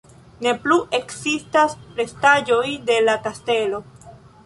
Ne 0.45 0.53
plu 0.63 0.77
ekzistas 1.01 1.77
restaĵoj 2.01 2.67
de 2.91 2.99
la 3.07 3.19
kastelo. 3.29 3.87